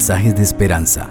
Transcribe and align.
mensajes 0.00 0.34
de 0.34 0.42
esperanza. 0.42 1.10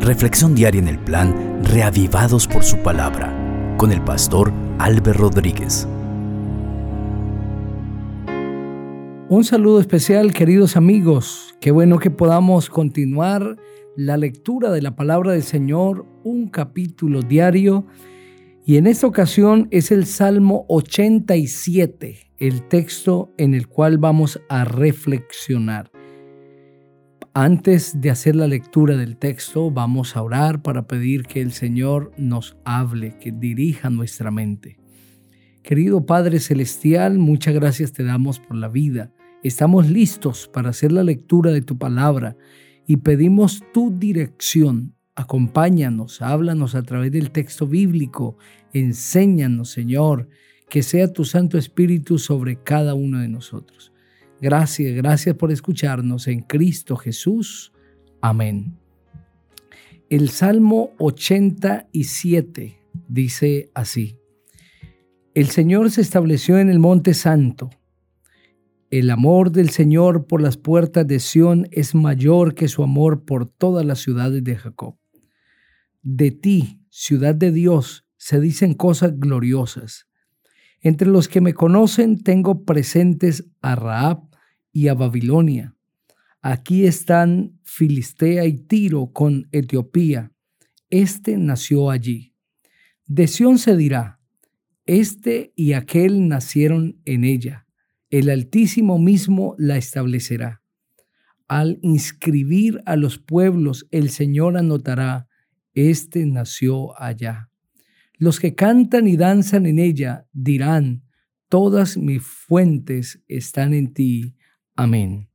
Reflexión 0.00 0.54
diaria 0.54 0.82
en 0.82 0.88
el 0.88 0.98
plan 0.98 1.62
Reavivados 1.64 2.46
por 2.46 2.62
su 2.62 2.76
palabra 2.82 3.34
con 3.78 3.90
el 3.90 4.02
pastor 4.02 4.52
Álvaro 4.78 5.14
Rodríguez. 5.14 5.88
Un 9.30 9.44
saludo 9.44 9.80
especial, 9.80 10.34
queridos 10.34 10.76
amigos. 10.76 11.56
Qué 11.58 11.70
bueno 11.70 11.98
que 11.98 12.10
podamos 12.10 12.68
continuar 12.68 13.56
la 13.96 14.18
lectura 14.18 14.70
de 14.72 14.82
la 14.82 14.94
palabra 14.94 15.32
del 15.32 15.42
Señor, 15.42 16.04
un 16.22 16.50
capítulo 16.50 17.22
diario. 17.22 17.86
Y 18.62 18.76
en 18.76 18.86
esta 18.86 19.06
ocasión 19.06 19.68
es 19.70 19.90
el 19.90 20.04
Salmo 20.04 20.66
87, 20.68 22.32
el 22.36 22.68
texto 22.68 23.32
en 23.38 23.54
el 23.54 23.68
cual 23.68 23.96
vamos 23.96 24.38
a 24.50 24.64
reflexionar. 24.66 25.90
Antes 27.40 28.00
de 28.00 28.10
hacer 28.10 28.34
la 28.34 28.48
lectura 28.48 28.96
del 28.96 29.16
texto, 29.16 29.70
vamos 29.70 30.16
a 30.16 30.22
orar 30.22 30.60
para 30.60 30.88
pedir 30.88 31.22
que 31.22 31.40
el 31.40 31.52
Señor 31.52 32.10
nos 32.16 32.56
hable, 32.64 33.16
que 33.20 33.30
dirija 33.30 33.90
nuestra 33.90 34.32
mente. 34.32 34.76
Querido 35.62 36.04
Padre 36.04 36.40
Celestial, 36.40 37.20
muchas 37.20 37.54
gracias 37.54 37.92
te 37.92 38.02
damos 38.02 38.40
por 38.40 38.56
la 38.56 38.66
vida. 38.66 39.12
Estamos 39.44 39.88
listos 39.88 40.50
para 40.52 40.70
hacer 40.70 40.90
la 40.90 41.04
lectura 41.04 41.52
de 41.52 41.62
tu 41.62 41.78
palabra 41.78 42.36
y 42.88 42.96
pedimos 42.96 43.62
tu 43.72 43.96
dirección. 43.96 44.96
Acompáñanos, 45.14 46.20
háblanos 46.22 46.74
a 46.74 46.82
través 46.82 47.12
del 47.12 47.30
texto 47.30 47.68
bíblico, 47.68 48.36
enséñanos, 48.72 49.70
Señor, 49.70 50.28
que 50.68 50.82
sea 50.82 51.12
tu 51.12 51.24
Santo 51.24 51.56
Espíritu 51.56 52.18
sobre 52.18 52.60
cada 52.60 52.94
uno 52.94 53.20
de 53.20 53.28
nosotros. 53.28 53.92
Gracias, 54.40 54.94
gracias 54.94 55.34
por 55.36 55.50
escucharnos 55.50 56.28
en 56.28 56.42
Cristo 56.42 56.96
Jesús. 56.96 57.72
Amén. 58.20 58.78
El 60.10 60.30
Salmo 60.30 60.94
87 60.98 62.78
dice 63.08 63.70
así. 63.74 64.16
El 65.34 65.48
Señor 65.48 65.90
se 65.90 66.00
estableció 66.00 66.58
en 66.58 66.70
el 66.70 66.78
monte 66.78 67.14
santo. 67.14 67.70
El 68.90 69.10
amor 69.10 69.52
del 69.52 69.68
Señor 69.70 70.26
por 70.26 70.40
las 70.40 70.56
puertas 70.56 71.06
de 71.06 71.20
Sión 71.20 71.68
es 71.72 71.94
mayor 71.94 72.54
que 72.54 72.68
su 72.68 72.82
amor 72.82 73.24
por 73.24 73.46
todas 73.46 73.84
las 73.84 73.98
ciudades 73.98 74.42
de 74.42 74.56
Jacob. 74.56 74.96
De 76.02 76.30
ti, 76.30 76.80
ciudad 76.88 77.34
de 77.34 77.52
Dios, 77.52 78.06
se 78.16 78.40
dicen 78.40 78.72
cosas 78.74 79.18
gloriosas. 79.18 80.07
Entre 80.80 81.08
los 81.08 81.28
que 81.28 81.40
me 81.40 81.54
conocen 81.54 82.22
tengo 82.22 82.64
presentes 82.64 83.44
a 83.60 83.74
Raab, 83.74 84.28
y 84.78 84.86
a 84.86 84.94
Babilonia. 84.94 85.74
Aquí 86.40 86.86
están 86.86 87.58
Filistea 87.64 88.46
y 88.46 88.58
Tiro 88.58 89.12
con 89.12 89.48
Etiopía. 89.50 90.32
Este 90.88 91.36
nació 91.36 91.90
allí. 91.90 92.32
De 93.06 93.26
Sión 93.26 93.58
se 93.58 93.76
dirá, 93.76 94.20
este 94.86 95.52
y 95.56 95.72
aquel 95.72 96.28
nacieron 96.28 97.00
en 97.04 97.24
ella. 97.24 97.66
El 98.10 98.30
Altísimo 98.30 98.98
mismo 98.98 99.56
la 99.58 99.76
establecerá. 99.76 100.62
Al 101.48 101.78
inscribir 101.82 102.80
a 102.86 102.94
los 102.96 103.18
pueblos, 103.18 103.88
el 103.90 104.10
Señor 104.10 104.56
anotará, 104.56 105.26
este 105.74 106.24
nació 106.24 106.98
allá. 107.00 107.50
Los 108.18 108.40
que 108.40 108.54
cantan 108.54 109.08
y 109.08 109.16
danzan 109.16 109.64
en 109.64 109.78
ella 109.78 110.26
dirán, 110.32 111.04
todas 111.48 111.96
mis 111.96 112.22
fuentes 112.22 113.22
están 113.26 113.72
en 113.72 113.94
ti, 113.94 114.34
Amén. 114.80 115.28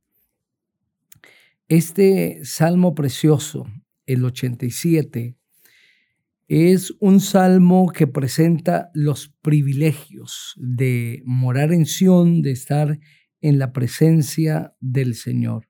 Este 1.68 2.46
salmo 2.46 2.94
precioso, 2.94 3.66
el 4.06 4.24
87, 4.24 5.36
es 6.48 6.94
un 6.98 7.20
salmo 7.20 7.92
que 7.92 8.06
presenta 8.06 8.90
los 8.94 9.28
privilegios 9.42 10.54
de 10.56 11.20
morar 11.26 11.74
en 11.74 11.84
Sión, 11.84 12.40
de 12.40 12.52
estar 12.52 12.98
en 13.42 13.58
la 13.58 13.74
presencia 13.74 14.74
del 14.80 15.14
Señor. 15.14 15.68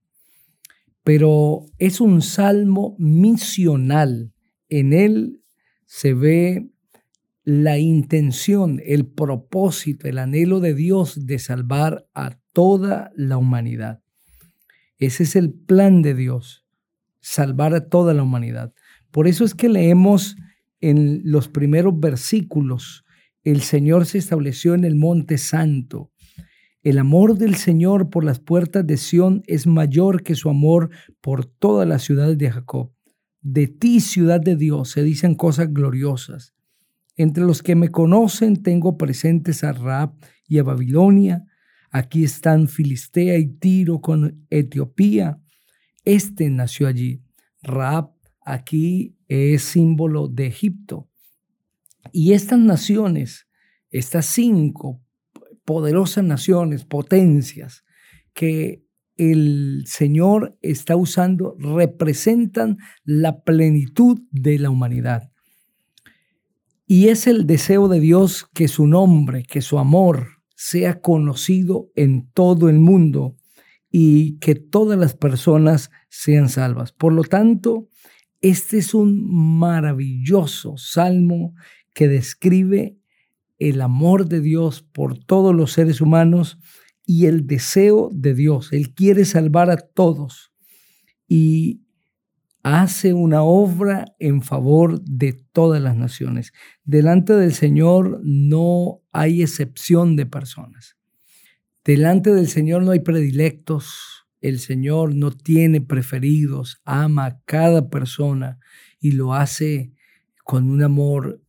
Pero 1.03 1.67
es 1.79 2.01
un 2.01 2.23
salmo 2.23 2.95
misional. 3.01 4.33
En 4.69 4.93
él 4.93 5.43
se 5.85 6.15
ve 6.15 6.71
la 7.45 7.79
intención, 7.79 8.81
el 8.85 9.07
propósito, 9.07 10.09
el 10.09 10.19
anhelo 10.19 10.61
de 10.61 10.75
Dios 10.75 11.27
de 11.27 11.39
salvar 11.39 12.07
a 12.15 12.39
toda 12.53 13.13
la 13.15 13.37
humanidad. 13.37 14.03
Ese 14.99 15.25
es 15.25 15.37
el 15.37 15.53
plan 15.53 16.01
de 16.03 16.15
Dios, 16.15 16.65
salvar 17.21 17.75
a 17.75 17.89
toda 17.89 18.15
la 18.15 18.23
humanidad. 18.23 18.73
Por 19.11 19.29
eso 19.29 19.45
es 19.45 19.55
que 19.55 19.69
leemos 19.69 20.37
en 20.81 21.21
los 21.25 21.49
primeros 21.49 21.99
versículos, 21.99 23.05
el 23.43 23.61
Señor 23.61 24.07
se 24.07 24.19
estableció 24.19 24.75
en 24.75 24.85
el 24.85 24.97
monte 24.97 25.37
santo. 25.37 26.11
El 26.83 26.99
amor 26.99 27.37
del 27.37 27.57
Señor 27.57 28.11
por 28.11 28.25
las 28.25 28.41
puertas 28.41 28.87
de 28.87 28.97
Sión 28.97 29.43
es 29.47 29.67
mayor 29.67 30.23
que 30.23 30.35
su 30.35 30.49
amor 30.49 30.91
por 31.21 31.45
todas 31.45 31.87
las 31.87 32.03
ciudades 32.03 32.39
de 32.39 32.51
Jacob. 32.51 32.93
De 33.41 33.67
ti, 33.67 34.01
ciudad 34.01 34.41
de 34.41 34.57
Dios, 34.57 34.91
se 34.91 35.03
dicen 35.03 35.35
cosas 35.35 35.73
gloriosas. 35.73 36.55
Entre 37.17 37.45
los 37.45 37.63
que 37.63 37.75
me 37.75 37.91
conocen 37.91 38.63
tengo 38.63 38.97
presentes 38.97 39.65
a 39.65 39.73
Raab 39.73 40.15
y 40.49 40.59
a 40.59 40.63
Babilonia, 40.63 41.45
Aquí 41.95 42.25
están 42.25 42.67
Filistea 42.67 43.39
y 43.39 43.47
Tiro 43.47 44.01
con 44.01 44.45
Etiopía. 44.51 45.41
Este 46.05 46.51
nació 46.51 46.89
allí. 46.89 47.23
Raab 47.63 48.11
aquí 48.45 49.17
es 49.29 49.63
símbolo 49.63 50.27
de 50.27 50.49
Egipto. 50.49 51.09
Y 52.11 52.33
estas 52.33 52.59
naciones, 52.59 53.47
estas 53.91 54.27
cinco 54.27 55.01
poderosas 55.65 56.25
naciones, 56.25 56.85
potencias, 56.85 57.85
que 58.33 58.85
el 59.17 59.85
Señor 59.87 60.59
está 60.63 60.97
usando, 60.97 61.55
representan 61.61 62.79
la 63.05 63.45
plenitud 63.45 64.21
de 64.33 64.59
la 64.59 64.71
humanidad. 64.71 65.31
Y 66.87 67.09
es 67.09 67.27
el 67.27 67.47
deseo 67.47 67.89
de 67.89 68.01
Dios 68.01 68.47
que 68.55 68.69
su 68.69 68.87
nombre, 68.87 69.43
que 69.43 69.63
su 69.63 69.79
amor, 69.79 70.43
sea 70.55 71.01
conocido 71.01 71.91
en 71.97 72.31
todo 72.33 72.69
el 72.69 72.79
mundo 72.79 73.37
y 73.91 74.39
que 74.39 74.55
todas 74.55 74.99
las 74.99 75.15
personas 75.15 75.91
sean 76.09 76.49
salvas. 76.49 76.93
Por 76.93 77.13
lo 77.13 77.25
tanto, 77.25 77.89
este 78.41 78.79
es 78.79 78.93
un 78.93 79.59
maravilloso 79.59 80.77
salmo 80.77 81.55
que 81.95 82.09
describe 82.09 82.99
el 83.59 83.81
amor 83.81 84.29
de 84.29 84.41
Dios 84.41 84.83
por 84.83 85.19
todos 85.19 85.55
los 85.55 85.73
seres 85.73 86.01
humanos 86.01 86.59
y 87.07 87.27
el 87.27 87.47
deseo 87.47 88.11
de 88.13 88.35
Dios. 88.35 88.73
Él 88.73 88.93
quiere 88.95 89.25
salvar 89.25 89.71
a 89.71 89.79
todos 89.79 90.53
y 91.29 91.84
hace 92.65 93.13
una 93.13 93.43
obra 93.43 94.07
en 94.19 94.41
favor 94.41 94.99
de 95.03 95.35
todas 95.35 95.83
las 95.83 95.97
naciones. 95.97 96.55
Delante 96.83 97.35
del 97.35 97.53
Señor 97.53 98.21
no 98.25 99.03
hay 99.13 99.43
excepción 99.43 100.17
de 100.17 100.25
personas. 100.25 100.97
Delante 101.85 102.33
del 102.33 102.49
Señor 102.49 102.83
no 102.83 102.93
hay 102.93 103.01
predilectos. 103.01 104.27
El 104.41 104.59
Señor 104.59 105.15
no 105.15 105.31
tiene 105.31 105.83
preferidos. 105.83 106.81
Ama 106.87 107.27
a 107.27 107.41
cada 107.45 107.91
persona 107.91 108.59
y 108.99 109.13
lo 109.13 109.35
hace 109.35 109.93
con 110.43 110.71
un 110.71 110.83
amor 110.83 111.43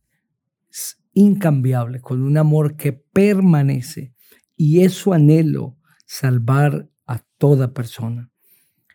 incambiable, 1.14 2.02
con 2.02 2.22
un 2.22 2.36
amor 2.36 2.76
que 2.76 2.92
permanece. 2.92 4.12
Y 4.54 4.80
es 4.82 4.92
su 4.92 5.14
anhelo 5.14 5.78
salvar 6.04 6.90
a 7.06 7.20
toda 7.38 7.72
persona. 7.72 8.30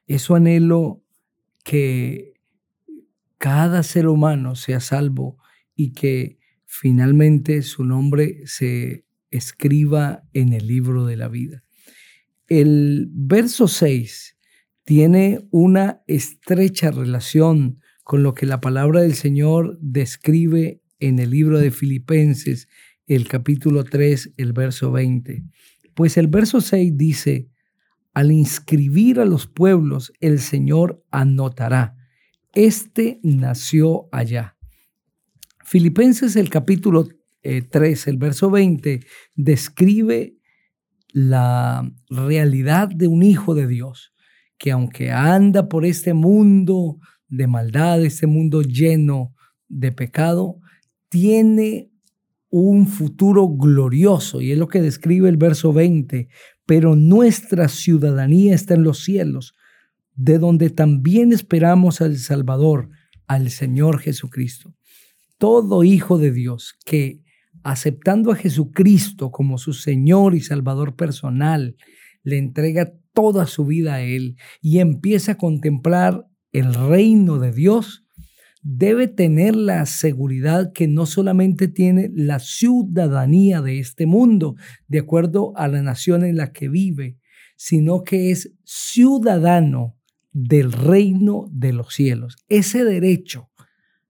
Es 0.06 0.22
su 0.22 0.36
anhelo 0.36 1.00
que 1.63 2.34
cada 3.38 3.84
ser 3.84 4.08
humano 4.08 4.56
sea 4.56 4.80
salvo 4.80 5.38
y 5.75 5.94
que 5.94 6.38
finalmente 6.66 7.62
su 7.63 7.84
nombre 7.84 8.42
se 8.46 9.06
escriba 9.30 10.24
en 10.34 10.54
el 10.54 10.68
libro 10.68 11.06
de 11.06 11.18
la 11.18 11.28
vida. 11.28 11.63
El 12.48 13.08
verso 13.12 13.68
6 13.68 14.38
tiene 14.84 15.48
una 15.52 16.02
estrecha 16.08 16.92
relación 16.92 17.80
con 18.04 18.24
lo 18.24 18.34
que 18.34 18.46
la 18.46 18.62
palabra 18.62 19.02
del 19.02 19.13
Señor 19.13 19.78
describe 19.81 20.81
en 21.00 21.19
el 21.19 21.30
libro 21.30 21.60
de 21.60 21.72
Filipenses, 21.72 22.68
el 23.08 23.28
capítulo 23.28 23.84
3, 23.84 24.34
el 24.38 24.54
verso 24.54 24.92
20. 24.92 25.44
Pues 25.94 26.18
el 26.18 26.28
verso 26.28 26.62
6 26.62 26.98
dice, 26.98 27.50
al 28.13 28.31
inscribir 28.31 29.19
a 29.19 29.25
los 29.25 29.48
pueblos, 29.48 30.12
el 30.19 30.40
Señor 30.40 31.04
anotará, 31.12 31.96
este 32.54 33.19
nació 33.24 34.10
allá. 34.12 34.58
Filipenses 35.63 36.36
el 36.36 36.50
capítulo 36.50 37.08
3, 37.42 38.08
eh, 38.08 38.10
el 38.10 38.18
verso 38.18 38.50
20, 38.50 39.00
describe 39.36 40.36
la 41.13 41.90
realidad 42.10 42.90
de 42.90 43.08
un 43.08 43.24
hijo 43.24 43.56
de 43.56 43.68
Dios 43.68 44.12
que 44.62 44.72
aunque 44.72 45.12
anda 45.12 45.68
por 45.68 45.86
este 45.86 46.13
mundo 46.13 47.00
de 47.28 47.48
maldad, 47.48 48.06
este 48.06 48.28
mundo 48.28 48.62
lleno 48.62 49.34
de 49.68 49.92
pecado, 49.92 50.60
tiene 51.10 51.90
un 52.52 52.86
futuro 52.86 53.48
glorioso, 53.48 54.40
y 54.40 54.52
es 54.52 54.60
lo 54.60 54.68
que 54.68 54.80
describe 54.80 55.30
el 55.30 55.38
verso 55.38 55.74
20, 55.74 56.28
pero 56.72 56.96
nuestra 56.96 57.68
ciudadanía 57.68 58.56
está 58.56 58.76
en 58.76 58.84
los 58.84 59.04
cielos, 59.04 59.56
de 60.16 60.40
donde 60.40 60.70
también 60.70 61.34
esperamos 61.34 62.00
al 62.00 62.16
Salvador, 62.16 62.88
al 63.28 63.50
Señor 63.50 64.00
Jesucristo. 64.00 64.74
Todo 65.38 65.84
hijo 65.84 66.18
de 66.18 66.32
Dios 66.32 66.76
que 66.86 67.20
aceptando 67.64 68.32
a 68.32 68.38
Jesucristo 68.38 69.32
como 69.32 69.58
su 69.58 69.74
Señor 69.74 70.34
y 70.34 70.40
Salvador 70.40 70.96
personal, 70.96 71.76
le 72.24 72.38
entrega 72.38 72.94
toda 73.12 73.48
su 73.48 73.66
vida 73.66 73.96
a 73.96 74.02
Él 74.04 74.38
y 74.62 74.80
empieza 74.80 75.34
a 75.34 75.38
contemplar 75.38 76.26
el 76.54 76.74
reino 76.74 77.38
de 77.40 77.52
Dios, 77.52 78.00
debe 78.62 79.08
tener 79.08 79.56
la 79.56 79.86
seguridad 79.86 80.72
que 80.74 80.88
no 80.88 81.06
solamente 81.06 81.68
tiene 81.68 82.12
la 82.13 82.40
ciudadanía 82.40 83.62
de 83.62 83.80
este 83.80 84.06
mundo, 84.06 84.56
de 84.88 85.00
acuerdo 85.00 85.54
a 85.58 85.68
la 85.68 85.81
nación 85.81 86.24
en 86.24 86.38
la 86.38 86.52
que 86.52 86.69
vive, 86.69 87.18
sino 87.56 88.04
que 88.04 88.31
es 88.31 88.54
ciudadano 88.63 89.98
del 90.31 90.72
reino 90.72 91.48
de 91.52 91.74
los 91.74 91.94
cielos. 91.94 92.38
Ese 92.48 92.84
derecho 92.84 93.50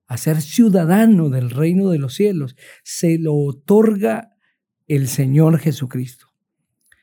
a 0.06 0.18
ser 0.18 0.42
ciudadano 0.42 1.30
del 1.30 1.50
reino 1.50 1.88
de 1.88 1.98
los 1.98 2.14
cielos 2.14 2.54
se 2.84 3.18
lo 3.18 3.34
otorga 3.34 4.36
el 4.86 5.08
Señor 5.08 5.58
Jesucristo. 5.58 6.26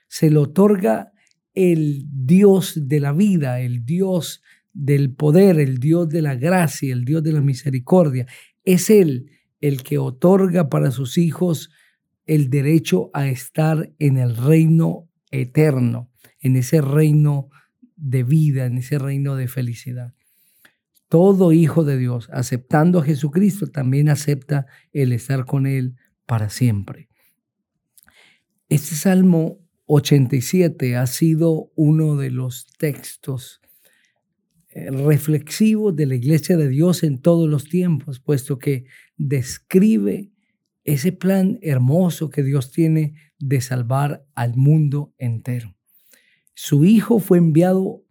Se 0.08 0.30
lo 0.30 0.44
otorga 0.44 1.12
el 1.56 2.06
Dios 2.08 2.74
de 2.88 3.00
la 3.00 3.12
vida, 3.12 3.62
el 3.62 3.84
Dios 3.84 4.44
del 4.74 5.14
poder, 5.14 5.60
el 5.60 5.78
Dios 5.78 6.10
de 6.10 6.22
la 6.22 6.36
gracia, 6.36 6.94
el 6.94 7.06
Dios 7.06 7.24
de 7.24 7.34
la 7.34 7.42
misericordia. 7.42 8.28
Es 8.64 8.90
Él 8.90 9.32
el 9.62 9.84
que 9.84 9.98
otorga 9.98 10.70
para 10.70 10.92
sus 10.92 11.18
hijos 11.18 11.72
el 12.26 12.50
derecho 12.50 13.10
a 13.14 13.28
estar 13.28 13.92
en 14.00 14.18
el 14.18 14.38
reino 14.38 15.10
eterno, 15.32 16.12
en 16.40 16.56
ese 16.56 16.82
reino 16.82 17.50
de 17.96 18.24
vida, 18.24 18.66
en 18.66 18.78
ese 18.78 19.00
reino 19.00 19.36
de 19.36 19.48
felicidad. 19.48 20.14
Todo 21.08 21.52
hijo 21.52 21.84
de 21.84 21.98
Dios, 21.98 22.30
aceptando 22.32 23.00
a 23.00 23.04
Jesucristo, 23.04 23.68
también 23.68 24.10
acepta 24.10 24.68
el 24.94 25.12
estar 25.12 25.46
con 25.46 25.66
Él 25.66 25.96
para 26.28 26.50
siempre. 26.50 27.10
Este 28.70 28.94
Salmo 28.94 29.58
87 29.88 30.96
ha 30.96 31.08
sido 31.08 31.72
uno 31.76 32.16
de 32.16 32.30
los 32.30 32.68
textos 32.78 33.60
eh, 34.72 34.92
reflexivos 34.92 35.96
de 35.96 36.06
la 36.06 36.16
iglesia 36.16 36.56
de 36.56 36.70
Dios 36.70 37.04
en 37.04 37.20
todos 37.20 37.50
los 37.50 37.66
tiempos, 37.66 38.20
puesto 38.20 38.60
que 38.60 38.86
describe 39.18 40.32
ese 40.84 41.12
plan 41.12 41.58
hermoso 41.62 42.30
que 42.30 42.44
Dios 42.44 42.72
tiene 42.72 43.16
de 43.40 43.62
salvar 43.62 44.26
al 44.36 44.56
mundo 44.56 45.14
entero. 45.18 45.76
Su 46.54 46.86
Hijo 46.86 47.20
fue 47.20 47.38
enviado 47.38 48.04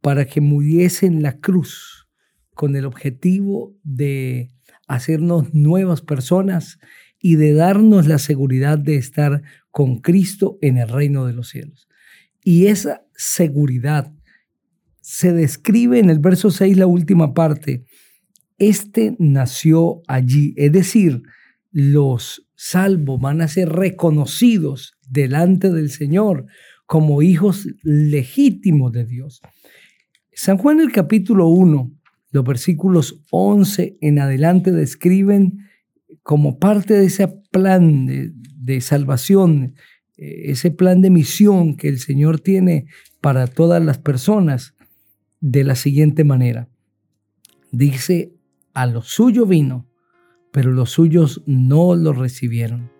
para 0.00 0.24
que 0.24 0.40
muriese 0.40 1.06
en 1.06 1.22
la 1.22 1.40
cruz 1.40 2.08
con 2.54 2.76
el 2.76 2.84
objetivo 2.84 3.76
de 3.82 4.50
hacernos 4.86 5.52
nuevas 5.54 6.00
personas 6.00 6.78
y 7.18 7.36
de 7.36 7.54
darnos 7.54 8.06
la 8.06 8.18
seguridad 8.18 8.78
de 8.78 8.96
estar 8.96 9.42
con 9.70 9.98
Cristo 9.98 10.58
en 10.60 10.76
el 10.78 10.88
reino 10.88 11.26
de 11.26 11.32
los 11.32 11.50
cielos. 11.50 11.88
Y 12.42 12.66
esa 12.66 13.06
seguridad 13.14 14.12
se 15.12 15.34
describe 15.34 15.98
en 15.98 16.08
el 16.08 16.20
verso 16.20 16.50
6, 16.50 16.78
la 16.78 16.86
última 16.86 17.34
parte. 17.34 17.84
Este 18.56 19.14
nació 19.18 20.00
allí, 20.08 20.54
es 20.56 20.72
decir, 20.72 21.22
los 21.70 22.48
salvos 22.54 23.20
van 23.20 23.42
a 23.42 23.48
ser 23.48 23.68
reconocidos 23.68 24.94
delante 25.06 25.70
del 25.70 25.90
Señor 25.90 26.46
como 26.86 27.20
hijos 27.20 27.68
legítimos 27.82 28.90
de 28.92 29.04
Dios. 29.04 29.42
San 30.32 30.56
Juan 30.56 30.80
el 30.80 30.92
capítulo 30.92 31.48
1, 31.48 31.92
los 32.30 32.44
versículos 32.44 33.20
11 33.30 33.98
en 34.00 34.18
adelante 34.18 34.72
describen 34.72 35.58
como 36.22 36.58
parte 36.58 36.94
de 36.94 37.04
ese 37.04 37.28
plan 37.50 38.06
de, 38.06 38.80
salvación, 38.80 39.74
eh, 40.16 40.44
ese 40.46 40.70
plan 40.70 41.02
de 41.02 41.10
misión 41.10 41.76
que 41.76 41.88
el 41.88 41.98
Señor 41.98 42.40
tiene 42.40 42.86
para 43.20 43.46
todas 43.46 43.84
las 43.84 43.98
personas 43.98 44.74
de 45.42 45.62
la 45.64 45.76
siguiente 45.76 46.24
manera. 46.24 46.70
Dice, 47.70 48.32
a 48.72 48.86
lo 48.86 49.02
suyo 49.02 49.44
vino, 49.44 49.86
pero 50.50 50.72
los 50.72 50.88
suyos 50.88 51.42
no 51.44 51.94
lo 51.94 52.14
recibieron. 52.14 52.90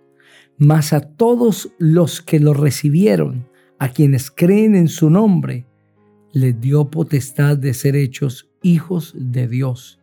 Mas 0.59 0.93
a 0.93 1.01
todos 1.01 1.73
los 1.79 2.21
que 2.21 2.39
lo 2.39 2.53
recibieron, 2.53 3.49
a 3.79 3.89
quienes 3.89 4.31
creen 4.31 4.75
en 4.75 4.89
su 4.89 5.09
nombre, 5.09 5.65
les 6.33 6.61
dio 6.61 6.91
potestad 6.91 7.57
de 7.57 7.73
ser 7.73 7.97
hechos 7.97 8.51
hijos 8.63 9.15
de 9.17 9.49
Dios 9.49 10.03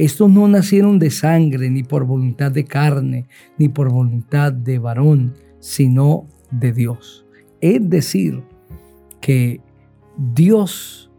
estos 0.00 0.30
no 0.30 0.48
nacieron 0.48 0.98
de 0.98 1.10
sangre, 1.10 1.68
ni 1.68 1.82
por 1.82 2.06
voluntad 2.06 2.50
de 2.50 2.64
carne, 2.64 3.26
ni 3.58 3.68
por 3.68 3.90
voluntad 3.90 4.50
de 4.50 4.78
varón, 4.78 5.34
sino 5.58 6.26
de 6.50 6.72
Dios. 6.72 7.26
Es 7.60 7.86
decir, 7.90 8.42
que 9.20 9.60
Dios 10.16 11.09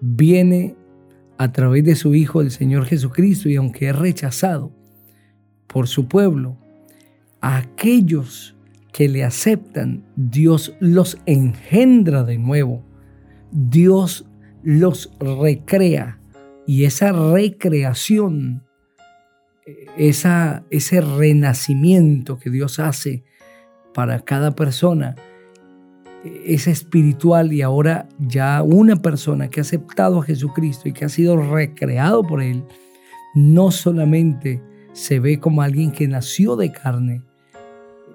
viene 0.00 0.76
a 1.38 1.52
través 1.52 1.84
de 1.84 1.96
su 1.96 2.14
Hijo, 2.14 2.40
el 2.40 2.50
Señor 2.50 2.86
Jesucristo, 2.86 3.48
y 3.48 3.56
aunque 3.56 3.88
es 3.88 3.96
rechazado 3.96 4.72
por 5.66 5.88
su 5.88 6.06
pueblo, 6.06 6.58
a 7.40 7.56
aquellos 7.56 8.56
que 8.92 9.08
le 9.08 9.24
aceptan, 9.24 10.04
Dios 10.16 10.74
los 10.80 11.18
engendra 11.26 12.24
de 12.24 12.38
nuevo. 12.38 12.84
Dios 13.52 14.26
los 14.62 15.10
recrea 15.18 16.20
y 16.66 16.84
esa 16.84 17.12
recreación, 17.12 18.62
esa, 19.96 20.64
ese 20.70 21.00
renacimiento 21.00 22.38
que 22.38 22.50
Dios 22.50 22.78
hace 22.78 23.24
para 23.94 24.20
cada 24.20 24.54
persona, 24.54 25.16
es 26.24 26.66
espiritual 26.66 27.52
y 27.52 27.62
ahora 27.62 28.08
ya 28.18 28.62
una 28.62 28.96
persona 28.96 29.48
que 29.48 29.60
ha 29.60 29.62
aceptado 29.62 30.20
a 30.20 30.24
Jesucristo 30.24 30.88
y 30.88 30.92
que 30.92 31.04
ha 31.04 31.08
sido 31.08 31.36
recreado 31.36 32.22
por 32.22 32.42
Él, 32.42 32.64
no 33.34 33.70
solamente 33.70 34.62
se 34.92 35.20
ve 35.20 35.38
como 35.38 35.62
alguien 35.62 35.92
que 35.92 36.08
nació 36.08 36.56
de 36.56 36.72
carne, 36.72 37.22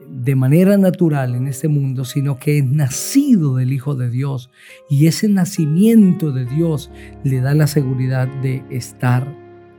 de 0.07 0.35
manera 0.35 0.77
natural 0.77 1.33
en 1.35 1.47
este 1.47 1.67
mundo, 1.67 2.05
sino 2.05 2.37
que 2.37 2.59
es 2.59 2.65
nacido 2.65 3.55
del 3.55 3.73
Hijo 3.73 3.95
de 3.95 4.09
Dios. 4.09 4.51
Y 4.89 5.07
ese 5.07 5.27
nacimiento 5.27 6.31
de 6.31 6.45
Dios 6.45 6.91
le 7.23 7.41
da 7.41 7.55
la 7.55 7.65
seguridad 7.65 8.27
de 8.41 8.63
estar 8.69 9.27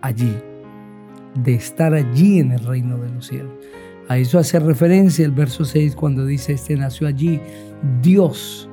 allí, 0.01 0.35
de 1.45 1.55
estar 1.55 1.95
allí 1.95 2.41
en 2.41 2.53
el 2.53 2.65
reino 2.65 2.99
de 2.99 3.11
los 3.11 3.27
cielos. 3.27 3.53
A 4.09 4.19
eso 4.19 4.39
hace 4.39 4.61
referencia 4.61 5.25
el 5.25 5.33
verso 5.33 5.65
6 5.65 5.97
cuando 5.97 6.25
dice, 6.25 6.53
este 6.53 6.77
nació 6.77 7.09
allí. 7.09 7.41
Dios 8.03 8.69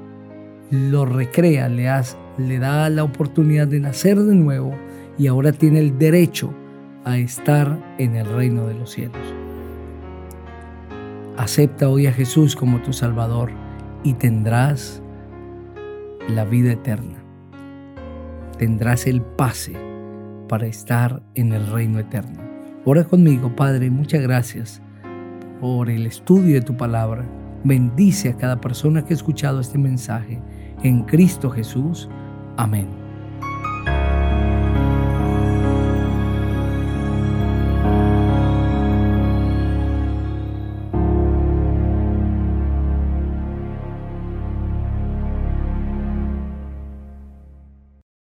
lo 0.70 1.06
recrea, 1.06 1.70
le, 1.70 1.90
le 2.38 2.60
da 2.60 2.90
la 2.90 3.04
oportunidad 3.04 3.68
de 3.68 3.80
nacer 3.80 4.20
de 4.20 4.36
nuevo 4.36 4.76
y 5.18 5.28
ahora 5.28 5.52
tiene 5.52 5.80
el 5.80 5.98
derecho 5.98 6.54
a 7.04 7.18
estar 7.18 7.96
en 7.98 8.16
el 8.16 8.28
reino 8.28 8.68
de 8.68 8.76
los 8.76 8.92
cielos. 8.92 9.18
Acepta 11.36 11.90
hoy 11.90 12.06
a 12.06 12.14
Jesús 12.14 12.56
como 12.56 12.82
tu 12.84 12.94
Salvador 12.94 13.52
y 14.04 14.14
tendrás 14.14 15.02
la 16.30 16.46
vida 16.46 16.74
eterna. 16.74 17.24
Tendrás 18.60 19.08
el 19.08 19.22
pase 19.22 19.74
para 20.48 20.68
estar 20.68 21.24
en 21.34 21.54
el 21.54 21.66
reino 21.68 21.98
eterno. 21.98 22.40
Ora 22.86 23.04
conmigo, 23.04 23.56
Padre, 23.56 23.90
muchas 23.90 24.22
gracias 24.22 24.83
por 25.64 25.90
el 25.90 26.06
estudio 26.08 26.56
de 26.56 26.62
tu 26.62 26.76
palabra. 26.76 27.26
Bendice 27.64 28.28
a 28.28 28.36
cada 28.36 28.60
persona 28.60 29.06
que 29.06 29.14
ha 29.14 29.16
escuchado 29.16 29.62
este 29.62 29.78
mensaje. 29.78 30.42
En 30.84 31.04
Cristo 31.04 31.50
Jesús. 31.50 32.10
Amén. 32.58 33.03